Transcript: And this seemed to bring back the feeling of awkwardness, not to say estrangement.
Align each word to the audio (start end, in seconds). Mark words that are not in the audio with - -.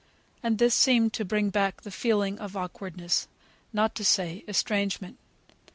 And 0.41 0.57
this 0.57 0.73
seemed 0.73 1.13
to 1.13 1.23
bring 1.23 1.51
back 1.51 1.81
the 1.83 1.91
feeling 1.91 2.39
of 2.39 2.57
awkwardness, 2.57 3.27
not 3.71 3.93
to 3.93 4.03
say 4.03 4.43
estrangement. 4.47 5.19